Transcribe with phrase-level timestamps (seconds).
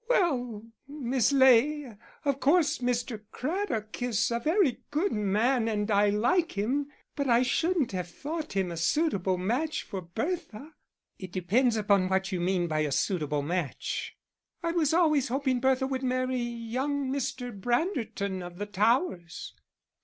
[0.09, 1.95] "Well, Miss Ley,
[2.25, 3.21] of course Mr.
[3.29, 8.07] Craddock is a very good young man and I like him, but I shouldn't have
[8.09, 10.73] thought him a suitable match for Bertha."
[11.19, 14.17] "It depends upon what you mean by a suitable match."
[14.63, 17.51] "I was always hoping Bertha would marry young Mr.
[17.55, 19.53] Branderton of the Towers."